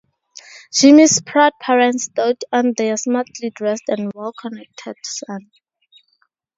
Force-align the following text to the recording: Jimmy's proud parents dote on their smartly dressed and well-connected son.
Jimmy's 0.73 1.21
proud 1.21 1.53
parents 1.61 2.07
dote 2.07 2.41
on 2.51 2.73
their 2.75 2.97
smartly 2.97 3.51
dressed 3.51 3.83
and 3.87 4.11
well-connected 4.15 4.95
son. 5.03 5.51